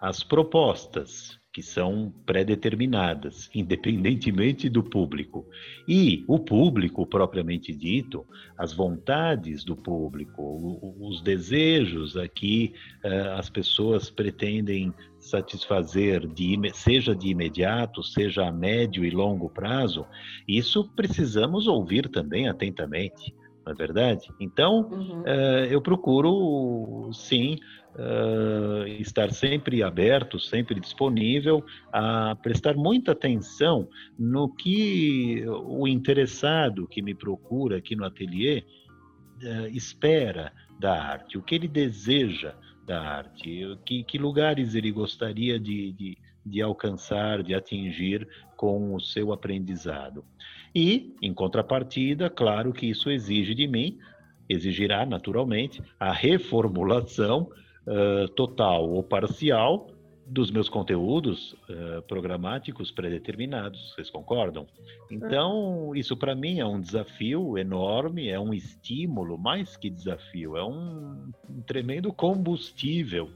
[0.00, 5.46] as propostas que são pré-determinadas, independentemente do público.
[5.86, 14.10] E o público, propriamente dito, as vontades do público, os desejos aqui eh, as pessoas
[14.10, 20.06] pretendem satisfazer, de, seja de imediato, seja a médio e longo prazo,
[20.46, 23.34] isso precisamos ouvir também atentamente
[23.68, 24.28] não é verdade?
[24.40, 25.20] Então, uhum.
[25.20, 27.58] uh, eu procuro, sim,
[27.94, 37.02] uh, estar sempre aberto, sempre disponível a prestar muita atenção no que o interessado que
[37.02, 38.64] me procura aqui no ateliê
[39.42, 42.54] uh, espera da arte, o que ele deseja
[42.86, 49.00] da arte, que, que lugares ele gostaria de, de, de alcançar, de atingir com o
[49.00, 50.24] seu aprendizado.
[50.74, 53.98] E, em contrapartida, claro que isso exige de mim,
[54.48, 57.50] exigirá naturalmente, a reformulação
[57.88, 59.88] uh, total ou parcial
[60.26, 63.94] dos meus conteúdos uh, programáticos predeterminados.
[63.94, 64.66] Vocês concordam?
[65.10, 70.64] Então, isso para mim é um desafio enorme, é um estímulo, mais que desafio, é
[70.64, 73.30] um, um tremendo combustível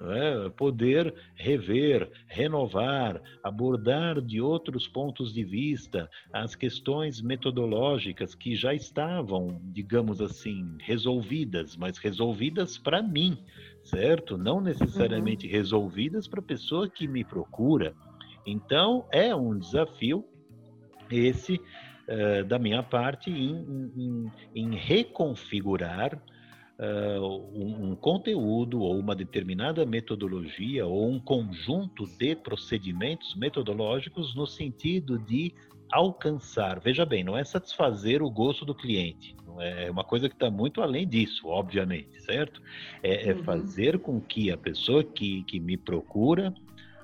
[0.00, 0.50] é?
[0.50, 9.60] poder rever, renovar, abordar de outros pontos de vista as questões metodológicas que já estavam,
[9.72, 13.38] digamos assim, resolvidas, mas resolvidas para mim,
[13.86, 14.36] certo?
[14.36, 15.52] Não necessariamente uhum.
[15.52, 17.94] resolvidas para a pessoa que me procura.
[18.46, 20.24] Então, é um desafio
[21.10, 26.20] esse, uh, da minha parte, em, em, em reconfigurar
[26.78, 34.46] uh, um, um, conteúdo ou uma determinada metodologia ou um conjunto de procedimentos metodológicos no
[34.46, 35.54] sentido de
[35.90, 36.80] alcançar.
[36.80, 39.36] Veja bem, não é satisfazer o gosto do cliente.
[39.58, 42.60] É uma coisa que está muito além disso, obviamente, certo?
[43.02, 43.42] É, é uhum.
[43.44, 46.54] fazer com que a pessoa que, que me procura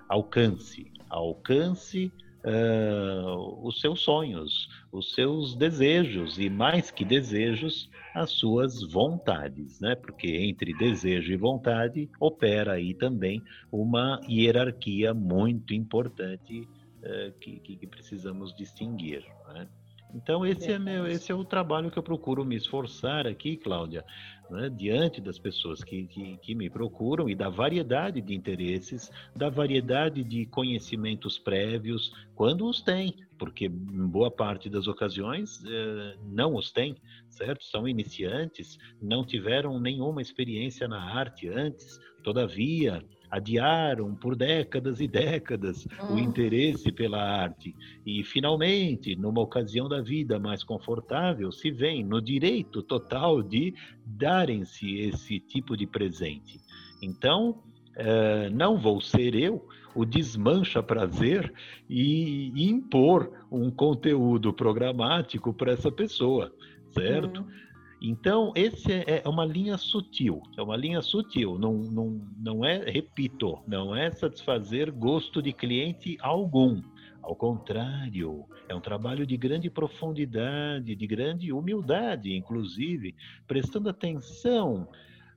[0.09, 2.13] alcance, alcance
[2.45, 9.95] uh, os seus sonhos, os seus desejos e mais que desejos, as suas vontades, né?
[9.95, 16.69] Porque entre desejo e vontade opera aí também uma hierarquia muito importante
[17.03, 19.25] uh, que, que, precisamos distinguir.
[19.53, 19.69] Né?
[20.15, 24.05] Então esse é meu, esse é o trabalho que eu procuro me esforçar aqui, Cláudia,
[24.51, 29.49] né, diante das pessoas que, que, que, me procuram e da variedade de interesses, da
[29.49, 36.55] variedade de conhecimentos prévios, quando os têm, porque em boa parte das ocasiões eh, não
[36.55, 36.97] os têm,
[37.31, 37.65] certo?
[37.65, 45.87] São iniciantes, não tiveram nenhuma experiência na arte antes, todavia adiaram por décadas e décadas
[46.11, 46.19] o hum.
[46.19, 52.83] interesse pela arte e finalmente, numa ocasião da vida mais confortável, se vêem no direito
[52.83, 56.61] total de darem-se esse tipo de presente.
[57.01, 57.63] Então,
[57.97, 61.53] eh, não vou ser eu o desmancha prazer
[61.89, 66.53] e impor um conteúdo programático para essa pessoa,
[66.91, 67.41] certo?
[67.41, 67.72] Hum.
[68.05, 72.79] Então, esse é, é uma linha sutil, é uma linha sutil, não, não, não é,
[72.91, 76.83] repito, não é satisfazer gosto de cliente algum.
[77.23, 83.15] Ao contrário, é um trabalho de grande profundidade, de grande humildade, inclusive,
[83.47, 84.89] prestando atenção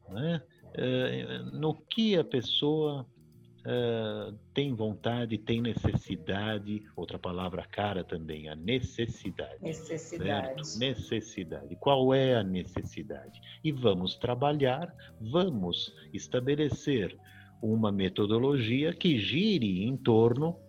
[0.10, 0.42] né,
[0.74, 3.06] eh, no que a pessoa
[3.66, 9.62] uh, tem vontade, tem necessidade, outra palavra cara também, a necessidade.
[9.62, 10.68] Necessidade.
[10.68, 10.80] Certo?
[10.80, 11.76] Necessidade.
[11.78, 13.42] Qual é a necessidade?
[13.64, 17.18] E vamos trabalhar, vamos estabelecer
[17.62, 20.60] uma metodologia que gire em torno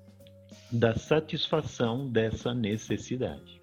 [0.73, 3.63] da satisfação dessa necessidade.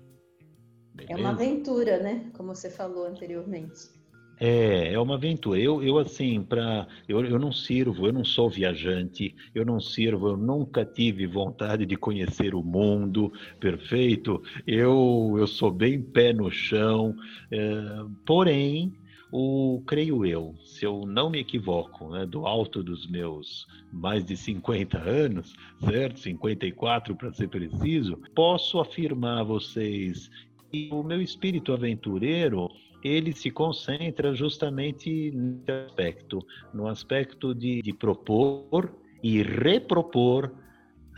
[0.93, 1.13] Beleza?
[1.13, 2.29] É uma aventura, né?
[2.33, 4.02] Como você falou anteriormente.
[4.39, 5.59] É, é uma aventura.
[5.59, 10.29] Eu, eu assim, para eu, eu não sirvo, eu não sou viajante, eu não sirvo,
[10.29, 14.41] eu nunca tive vontade de conhecer o mundo, perfeito.
[14.65, 17.15] Eu, eu sou bem pé no chão,
[17.51, 18.93] é, porém,
[19.35, 24.37] o creio eu, se eu não me equivoco, né, do alto dos meus mais de
[24.37, 26.19] 50 anos, certo?
[26.19, 30.29] 54 para ser preciso, posso afirmar a vocês
[30.71, 32.69] que o meu espírito aventureiro
[33.03, 36.39] ele se concentra justamente nesse aspecto,
[36.73, 40.51] no aspecto de, de propor e repropor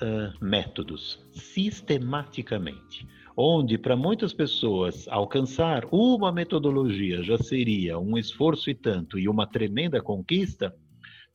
[0.01, 3.07] uh, métodos sistematicamente.
[3.37, 9.45] Onde, para muitas pessoas, alcançar uma metodologia já seria um esforço e tanto e uma
[9.45, 10.73] tremenda conquista,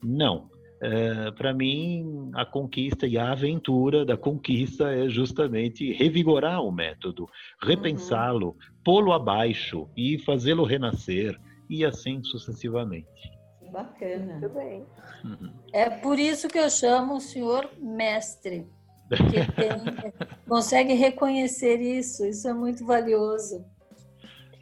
[0.03, 0.49] não.
[0.81, 7.29] Uh, para mim, a conquista e a aventura da conquista é justamente revigorar o método,
[7.62, 8.55] repensá-lo, uhum.
[8.83, 11.38] pô-lo abaixo e fazê-lo renascer,
[11.69, 13.07] e assim sucessivamente.
[13.71, 14.38] Bacana.
[14.38, 14.87] Muito bem.
[15.25, 15.53] Uhum.
[15.73, 18.66] É por isso que eu chamo o senhor mestre,
[19.09, 19.16] que
[19.55, 20.12] tem,
[20.49, 23.64] consegue reconhecer isso, isso é muito valioso.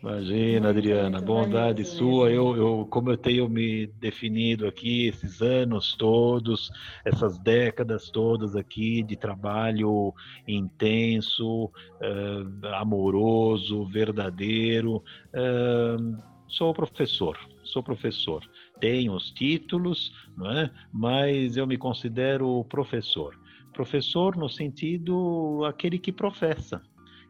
[0.00, 2.30] Imagina, Adriana, bondade sua.
[2.30, 6.70] Eu, eu, como eu tenho me definido aqui esses anos todos,
[7.04, 10.14] essas décadas todas aqui de trabalho
[10.46, 15.02] intenso, uh, amoroso, verdadeiro,
[15.34, 18.48] uh, sou professor, sou professor.
[18.80, 20.70] Tenho os títulos, não é?
[20.92, 23.37] mas eu me considero professor.
[23.72, 26.80] Professor no sentido aquele que professa,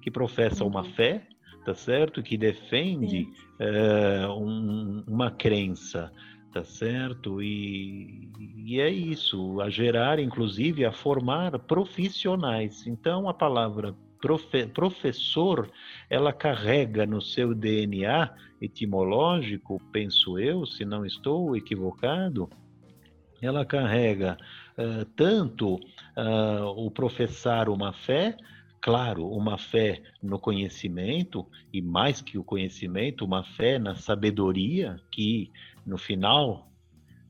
[0.02, 0.70] que professa uhum.
[0.70, 1.26] uma fé
[1.68, 2.22] tá certo?
[2.22, 3.28] Que defende
[3.58, 6.10] é, um, uma crença,
[6.50, 7.42] tá certo?
[7.42, 12.86] E, e é isso, a gerar, inclusive, a formar profissionais.
[12.86, 15.70] Então, a palavra profe, professor,
[16.08, 22.48] ela carrega no seu DNA etimológico, penso eu, se não estou equivocado,
[23.42, 24.38] ela carrega
[24.78, 28.38] uh, tanto uh, o professar uma fé,
[28.80, 35.50] claro, uma fé no conhecimento, e mais que o conhecimento, uma fé na sabedoria, que
[35.84, 36.68] no final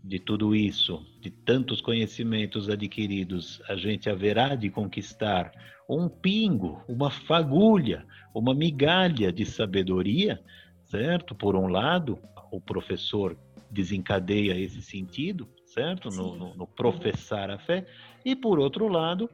[0.02, 5.52] de tudo isso, de tantos conhecimentos adquiridos, a gente haverá de conquistar
[5.88, 10.40] um pingo, uma fagulha, uma migalha de sabedoria,
[10.84, 11.34] certo?
[11.34, 12.18] Por um lado,
[12.50, 13.36] o professor
[13.70, 16.08] desencadeia esse sentido, certo?
[16.10, 17.86] No, no, no professar a fé,
[18.24, 19.28] e por outro lado,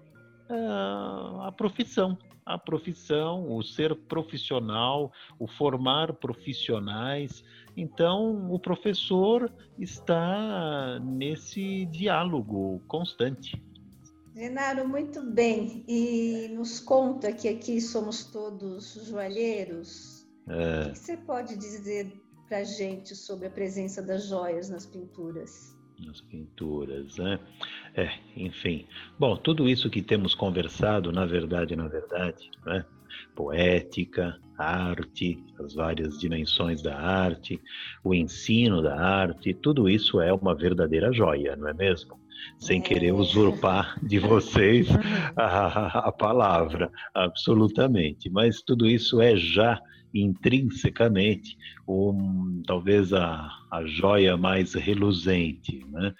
[0.49, 7.43] a profissão, a profissão, o ser profissional, o formar profissionais.
[7.77, 13.61] Então, o professor está nesse diálogo constante.
[14.35, 15.85] Genaro, muito bem.
[15.89, 20.27] E nos conta que aqui somos todos joalheiros.
[20.49, 20.89] É.
[20.89, 22.13] O que você pode dizer
[22.49, 25.74] para a gente sobre a presença das joias nas pinturas?
[25.99, 27.39] Nas pinturas, né?
[27.95, 28.87] É, enfim.
[29.19, 32.85] Bom, tudo isso que temos conversado, na verdade, na verdade, né?
[33.35, 37.61] Poética, arte, as várias dimensões da arte,
[38.03, 42.19] o ensino da arte, tudo isso é uma verdadeira joia, não é mesmo?
[42.59, 43.13] Sem querer é.
[43.13, 44.89] usurpar de vocês
[45.37, 48.29] a, a palavra, absolutamente.
[48.29, 49.81] Mas tudo isso é já
[50.15, 51.57] intrinsecamente
[51.87, 55.85] um, talvez a, a joia mais reluzente.
[55.91, 56.15] Né?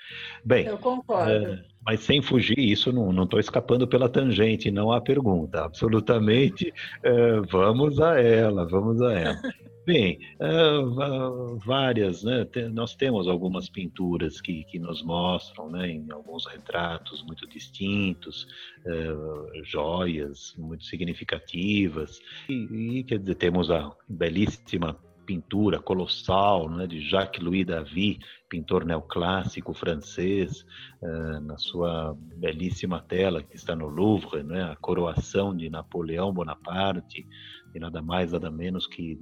[0.45, 1.31] Bem, eu concordo.
[1.31, 5.65] É, mas sem fugir, isso não estou escapando pela tangente, não há pergunta.
[5.65, 6.73] Absolutamente,
[7.03, 9.41] é, vamos a ela, vamos a ela.
[9.87, 12.47] Bem, uh, várias, né?
[12.73, 18.47] nós temos algumas pinturas que, que nos mostram, né, em alguns retratos muito distintos,
[18.87, 22.19] uh, joias muito significativas,
[22.49, 29.75] e, e, quer dizer, temos a belíssima pintura colossal né, de Jacques-Louis David, pintor neoclássico
[29.75, 30.65] francês,
[31.03, 37.27] uh, na sua belíssima tela que está no Louvre, né, a coroação de Napoleão Bonaparte,
[37.75, 39.19] e nada mais, nada menos que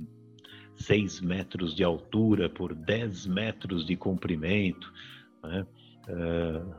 [0.77, 4.93] 6 metros de altura por 10 metros de comprimento,
[5.43, 5.67] né?
[6.09, 6.75] uh,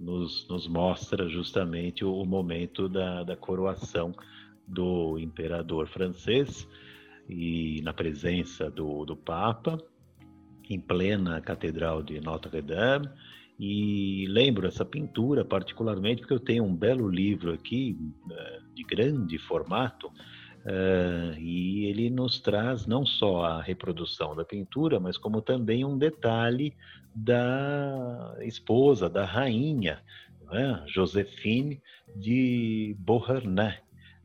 [0.00, 4.14] nos, nos, mostra justamente o, o momento da, da, coroação
[4.66, 6.68] do imperador francês
[7.28, 9.78] e na presença do, do Papa,
[10.68, 13.08] em plena Catedral de Notre-Dame.
[13.58, 17.96] E lembro essa pintura particularmente porque eu tenho um belo livro aqui,
[18.30, 20.10] eh, de grande formato,
[20.66, 25.96] Uh, e ele nos traz não só a reprodução da pintura, mas como também um
[25.96, 26.74] detalhe
[27.14, 30.02] da esposa, da rainha,
[30.52, 30.86] é?
[30.86, 31.80] Josephine
[32.14, 33.80] de Beauharnais,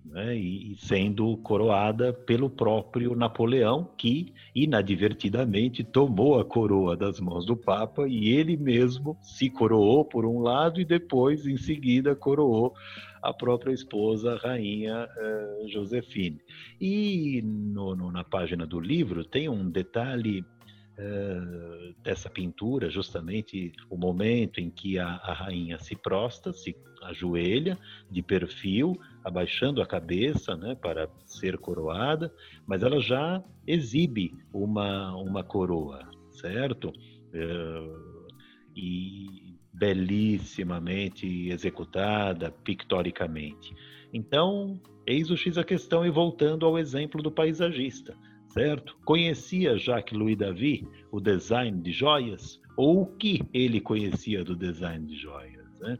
[0.06, 0.36] né?
[0.36, 8.08] e sendo coroada pelo próprio Napoleão, que inadvertidamente tomou a coroa das mãos do Papa
[8.08, 12.74] e ele mesmo se coroou por um lado e depois, em seguida, coroou
[13.22, 16.42] a própria esposa, a rainha uh, Josefine.
[16.80, 23.96] E no, no, na página do livro tem um detalhe uh, dessa pintura, justamente o
[23.96, 27.78] momento em que a, a rainha se prosta, se ajoelha
[28.10, 32.34] de perfil, abaixando a cabeça né, para ser coroada,
[32.66, 36.90] mas ela já exibe uma, uma coroa, certo?
[36.90, 38.28] Uh,
[38.76, 43.74] e belíssimamente executada pictoricamente.
[44.14, 48.16] Então, eis o X a questão e voltando ao exemplo do paisagista,
[48.50, 48.96] certo?
[49.04, 52.61] Conhecia Jacques-Louis David o design de joias?
[52.78, 55.80] Ou o que ele conhecia do design de joias?
[55.80, 55.98] Né?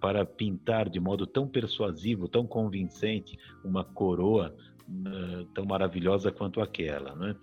[0.00, 4.54] Para pintar de modo tão persuasivo, tão convincente, uma coroa
[4.88, 7.36] uh, tão maravilhosa quanto aquela, né?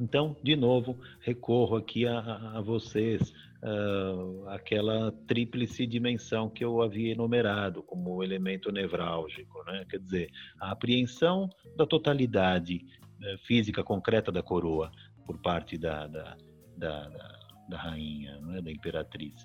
[0.00, 2.18] Então, de novo, recorro aqui a,
[2.54, 3.32] a vocês,
[3.62, 9.84] uh, aquela tríplice dimensão que eu havia enumerado como elemento nevrálgico, né?
[9.90, 10.30] quer dizer,
[10.60, 12.84] a apreensão da totalidade
[13.20, 14.90] uh, física concreta da coroa
[15.26, 16.36] por parte da, da,
[16.76, 17.37] da, da,
[17.68, 18.60] da rainha, né?
[18.60, 19.44] da imperatriz.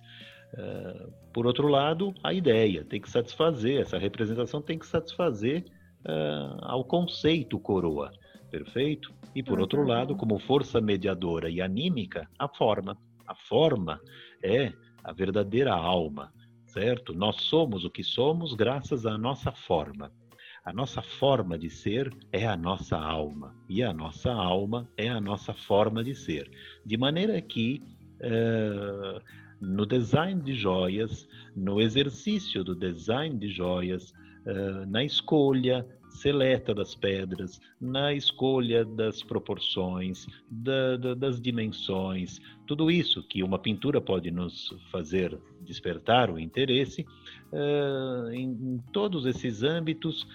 [0.54, 5.66] Uh, por outro lado, a ideia tem que satisfazer, essa representação tem que satisfazer
[6.62, 8.12] ao conceito coroa,
[8.52, 9.14] perfeito?
[9.34, 9.88] E por outro uhum.
[9.88, 12.98] lado, como força mediadora e anímica, a forma.
[13.26, 14.00] A forma
[14.44, 16.32] é a verdadeira alma,
[16.66, 17.14] certo?
[17.14, 20.12] Nós somos o que somos graças à nossa forma.
[20.66, 25.20] A nossa forma de ser é a nossa alma, e a nossa alma é a
[25.20, 26.50] nossa forma de ser.
[26.86, 27.82] De maneira que,
[28.24, 29.22] uh,
[29.60, 34.12] no design de joias, no exercício do design de joias,
[34.46, 42.92] uh, na escolha, seleta das pedras, na escolha das proporções, da, da, das dimensões, tudo
[42.92, 47.06] isso que uma pintura pode nos fazer despertar o interesse,
[47.52, 50.28] uh, em, em, todos esses âmbitos,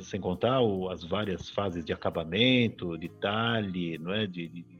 [0.00, 4.26] sem contar o, as várias fases de acabamento, de talhe, não é?
[4.26, 4.75] de, de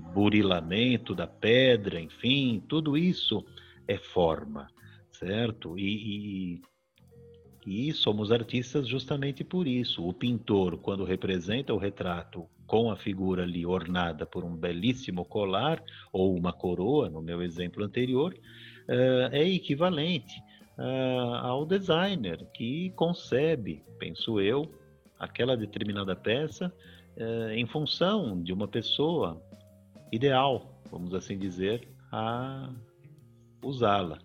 [0.00, 3.44] burilamento da pedra, enfim, tudo isso
[3.86, 4.68] é forma,
[5.10, 5.78] certo?
[5.78, 6.62] e, e
[7.66, 10.06] e somos artistas justamente por isso.
[10.06, 15.82] O pintor, quando representa o retrato com a figura ali ornada por um belíssimo colar
[16.12, 18.36] ou uma coroa, no meu exemplo anterior,
[18.88, 20.40] eh, é equivalente
[20.78, 24.70] uh, ao designer que concebe, penso eu,
[25.18, 26.72] aquela determinada peça
[27.16, 29.42] uh, em função de uma pessoa
[30.12, 32.72] ideal, vamos assim dizer, a
[33.62, 34.18] usá-la.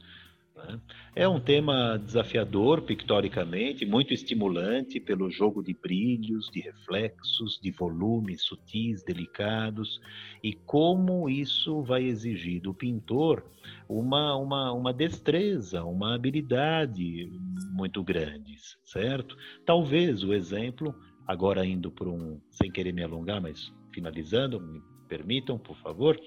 [0.56, 0.80] Né?
[1.16, 8.44] É um tema desafiador pictoricamente, muito estimulante pelo jogo de brilhos, de reflexos, de volumes
[8.44, 10.00] sutis, delicados,
[10.44, 13.44] e como isso vai exigir do pintor
[13.88, 17.30] uma, uma, uma destreza, uma habilidade
[17.72, 19.36] muito grandes, certo?
[19.66, 20.96] Talvez o exemplo,
[21.28, 26.18] agora indo por um, sem querer me alongar, mas finalizando, permitam, por favor,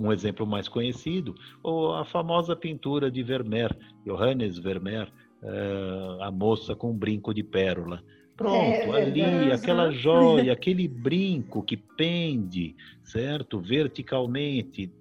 [0.00, 3.76] um exemplo mais conhecido, ou a famosa pintura de Vermeer,
[4.06, 5.12] Johannes Vermeer,
[5.42, 8.00] eh, a moça com um brinco de pérola.
[8.36, 13.60] Pronto, é, ali, aquela joia, aquele brinco que pende, certo?
[13.60, 14.92] Verticalmente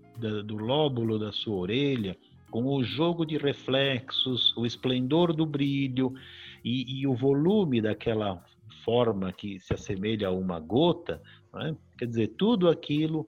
[0.46, 2.18] do lóbulo da sua orelha,
[2.50, 6.12] com o jogo de reflexos, o esplendor do brilho
[6.66, 8.44] e, e o volume daquela
[8.84, 11.22] forma que se assemelha a uma gota,
[11.54, 11.76] né?
[12.00, 13.28] Quer dizer, tudo aquilo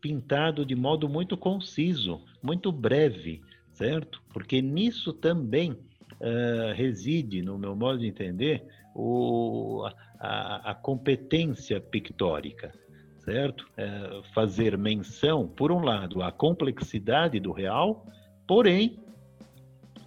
[0.00, 4.22] pintado de modo muito conciso, muito breve, certo?
[4.32, 8.64] Porque nisso também uh, reside, no meu modo de entender,
[8.94, 9.86] o,
[10.18, 12.72] a, a competência pictórica,
[13.18, 13.66] certo?
[13.76, 18.06] É fazer menção, por um lado, à complexidade do real,
[18.46, 18.98] porém,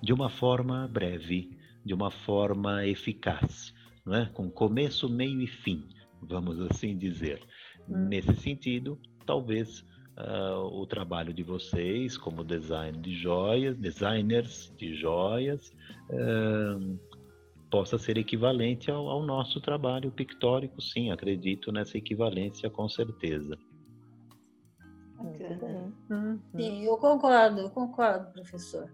[0.02, 3.74] de uma forma breve, de uma forma eficaz,
[4.06, 4.26] não é?
[4.28, 5.84] com começo, meio e fim,
[6.22, 7.42] vamos assim dizer.
[7.90, 8.08] Hum.
[8.08, 9.86] Nesse sentido, talvez
[10.18, 15.74] uh, o trabalho de vocês como design de joias, designers de joias,
[16.10, 17.00] uh,
[17.70, 23.58] possa ser equivalente ao, ao, nosso trabalho pictórico, sim, acredito nessa equivalência com certeza.
[26.10, 26.40] Uhum.
[26.56, 28.92] Sim, eu concordo, eu concordo, professor.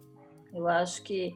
[0.53, 1.35] Eu acho que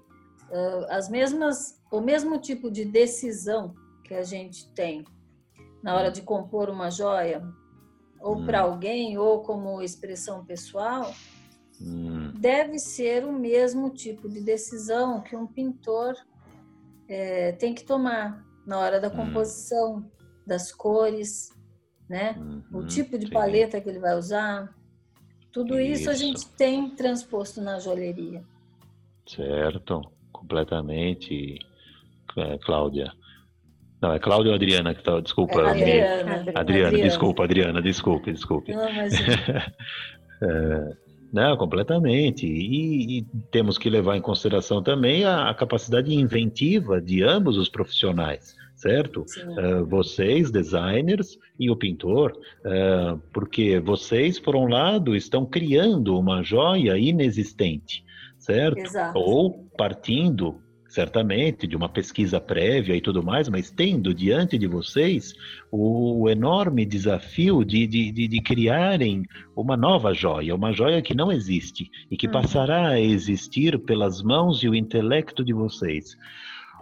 [0.49, 5.03] uh, as mesmas, o mesmo tipo de decisão que a gente tem
[5.81, 7.43] na hora de compor uma joia,
[8.19, 8.45] ou hum.
[8.45, 11.13] para alguém, ou como expressão pessoal,
[11.81, 12.31] hum.
[12.35, 16.15] deve ser o mesmo tipo de decisão que um pintor
[17.07, 19.15] é, tem que tomar na hora da hum.
[19.15, 20.09] composição, hum.
[20.45, 21.55] das cores,
[22.09, 22.35] né?
[22.71, 23.33] o uhum, tipo de sim.
[23.33, 24.73] paleta que ele vai usar.
[25.51, 26.03] Tudo isso.
[26.03, 28.43] isso a gente tem transposto na joalheria.
[29.27, 30.01] Certo,
[30.31, 31.59] completamente,
[32.37, 33.11] é, Cláudia.
[34.01, 35.19] Não, é Cláudia ou Adriana que está.
[35.19, 35.61] Desculpa.
[35.61, 36.35] É Adriana.
[36.35, 36.59] Adriana.
[36.59, 36.97] Adriana.
[36.97, 38.73] desculpa, Adriana, desculpe, desculpe.
[38.73, 39.13] Não, mas...
[40.41, 40.97] é,
[41.31, 42.45] não, completamente.
[42.45, 47.69] E, e, temos que levar em consideração também a, a capacidade inventiva de ambos os
[47.69, 49.21] profissionais, certo?
[49.21, 52.33] Uh, vocês, designers, e o pintor,
[52.65, 58.05] uh, porque vocês, por um lado, estão criando uma joia inexistente,
[58.37, 58.79] certo?
[58.79, 59.17] Exato.
[59.17, 65.33] Ou partindo certamente, de uma pesquisa prévia e tudo mais, mas tendo diante de vocês
[65.71, 69.23] o enorme desafio de, de, de, de criarem
[69.55, 72.33] uma nova joia, uma joia que não existe e que uhum.
[72.33, 76.17] passará a existir pelas mãos e o intelecto de vocês.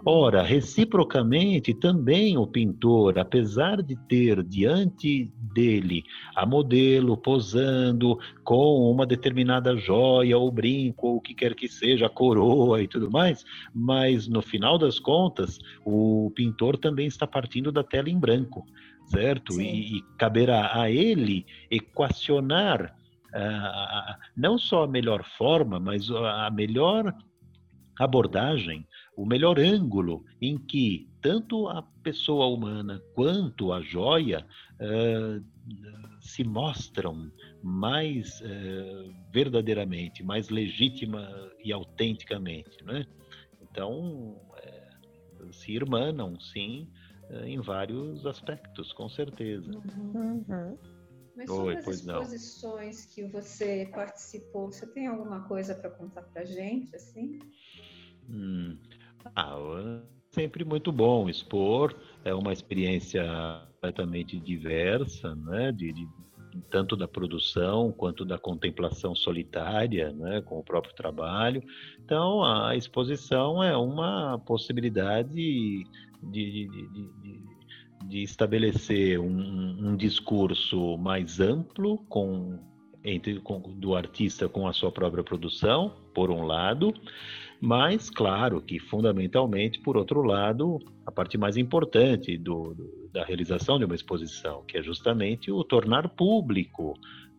[0.04, 9.06] Ora, reciprocamente, também o pintor, apesar de ter diante dele a modelo posando com uma
[9.06, 13.44] determinada joia ou brinco ou o que quer que seja, a coroa e tudo mais,
[13.74, 18.66] mas no final das contas, o pintor também está partindo da tela em branco,
[19.06, 19.60] certo?
[19.60, 22.94] E, e, caberá a ele equacionar
[23.28, 27.14] uh, não só a melhor forma, mas a melhor
[27.98, 28.86] abordagem
[29.16, 35.44] o melhor ângulo em que tanto a pessoa humana quanto a joia uh,
[36.20, 41.28] se mostram mais uh, verdadeiramente, mais legítima
[41.64, 43.06] e autenticamente, né?
[43.60, 44.88] Então, é,
[45.52, 46.88] se irmanam, sim,
[47.44, 49.70] em vários aspectos, com certeza.
[49.70, 50.44] Uhum.
[50.48, 50.78] uhum.
[51.36, 53.12] Mas sobre Oi, as exposições não.
[53.12, 57.38] que você participou, você tem alguma coisa para contar para gente, assim?
[59.36, 59.54] Ah,
[60.30, 63.22] sempre muito bom expor, é uma experiência
[63.74, 65.70] completamente diversa, né?
[65.72, 66.08] De, de,
[66.70, 70.40] tanto da produção quanto da contemplação solitária, né?
[70.40, 71.62] Com o próprio trabalho.
[72.02, 75.84] Então, a exposição é uma possibilidade de,
[76.22, 77.44] de, de,
[78.08, 82.58] de estabelecer um, um, discurso mais amplo com
[83.04, 86.92] entre com, do artista com a sua própria produção, por um lado,
[87.60, 93.78] mas, claro, que fundamentalmente, por outro lado, a parte mais importante do, do, da realização
[93.78, 96.94] de uma exposição, que é justamente o tornar público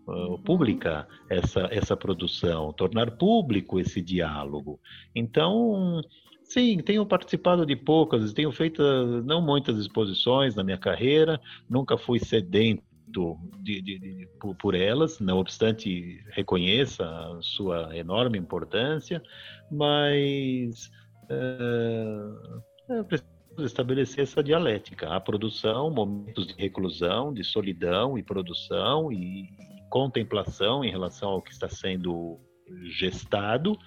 [0.08, 4.80] uh, pública essa, essa produção, tornar público esse diálogo.
[5.14, 6.02] Então,
[6.44, 8.82] sim, tenho participado de poucas, tenho feito
[9.24, 11.40] não muitas exposições na minha carreira,
[11.70, 18.38] nunca fui sedento de, de, de, por, por, elas, não obstante reconheça a sua enorme
[18.38, 19.22] importância,
[19.72, 20.92] mas
[21.30, 23.28] uh, preciso
[23.60, 29.50] estabelecer essa dialética, a produção, momentos de reclusão, de solidão e produção e
[29.90, 32.40] contemplação em relação ao que está sendo
[32.84, 33.78] gestado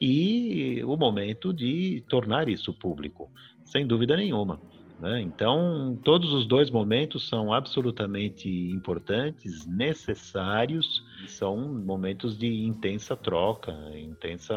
[0.00, 3.30] e o momento de tornar isso público,
[3.64, 4.60] sem dúvida nenhuma.
[4.98, 5.20] Né?
[5.20, 14.54] Então, todos os dois momentos são absolutamente importantes, necessários, são momentos de intensa troca, intensa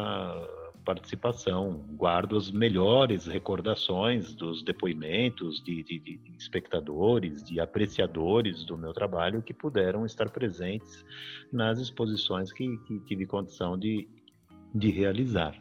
[0.84, 1.84] participação.
[1.96, 9.42] Guardo as melhores recordações dos depoimentos de, de, de, espectadores, de apreciadores do meu trabalho
[9.42, 11.04] que puderam estar presentes
[11.52, 14.08] nas exposições que, que tive condição de,
[14.74, 15.54] de realizar.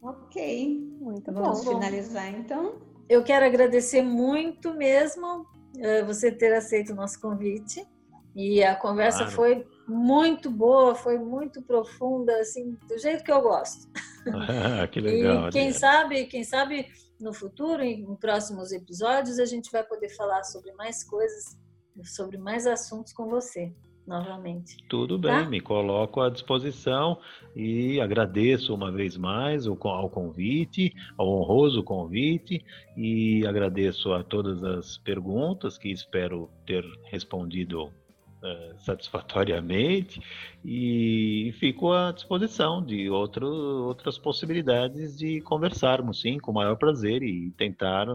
[0.00, 1.42] Ok, muito bom.
[1.42, 2.91] Vamos finalizar então.
[3.08, 5.42] Eu quero agradecer muito mesmo
[5.76, 7.86] uh, você ter aceito o nosso convite.
[8.34, 9.32] E a conversa claro.
[9.32, 13.86] foi muito boa, foi muito profunda, assim, do jeito que eu gosto.
[14.28, 15.48] Ah, que legal.
[15.48, 16.86] E quem sabe, quem sabe
[17.20, 21.58] no futuro, em próximos episódios, a gente vai poder falar sobre mais coisas,
[22.04, 23.70] sobre mais assuntos com você
[24.06, 24.76] novamente.
[24.88, 25.44] Tudo bem, tá?
[25.48, 27.18] me coloco à disposição
[27.54, 32.64] e agradeço uma vez mais ao convite, ao honroso convite
[32.96, 40.20] e agradeço a todas as perguntas que espero ter respondido uh, satisfatoriamente
[40.64, 47.22] e fico à disposição de outro, outras possibilidades de conversarmos, sim, com o maior prazer
[47.22, 48.06] e tentar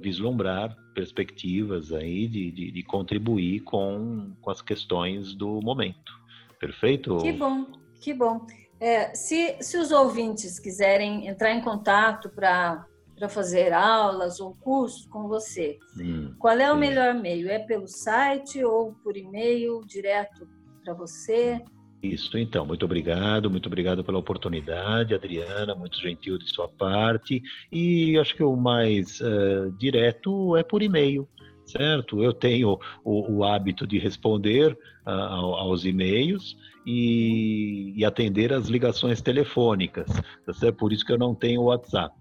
[0.00, 6.12] vislumbrar perspectivas aí de, de, de, contribuir com, com as questões do momento.
[6.60, 7.18] Perfeito?
[7.18, 7.66] Que bom,
[8.00, 8.46] que bom.
[8.80, 12.86] É, se, se os ouvintes quiserem entrar em contato para
[13.28, 16.80] fazer aulas ou cursos com você, hum, qual é o sim.
[16.80, 17.48] melhor meio?
[17.48, 20.48] É pelo site ou por e-mail direto
[20.84, 21.60] para você?
[22.02, 27.42] Isso, então, muito obrigado, muito obrigado pela oportunidade, Adriana, muito gentil de sua parte.
[27.72, 31.28] E acho que o mais uh, direto é por e-mail,
[31.66, 32.22] certo?
[32.22, 39.20] Eu tenho o, o hábito de responder uh, aos e-mails e, e, atender as ligações
[39.20, 40.06] telefônicas,
[40.46, 40.72] tá?
[40.72, 42.14] Por isso que eu não tenho WhatsApp,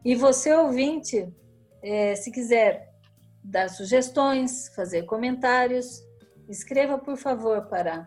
[0.04, 1.26] E você, ouvinte,
[1.82, 2.94] é, se quiser
[3.42, 6.02] dar sugestões, fazer comentários,
[6.48, 8.06] escreva, por favor, para